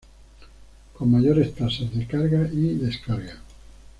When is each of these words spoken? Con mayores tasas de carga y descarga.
Con 0.95 1.11
mayores 1.11 1.53
tasas 1.53 1.93
de 1.93 2.07
carga 2.07 2.49
y 2.51 2.73
descarga. 2.73 3.37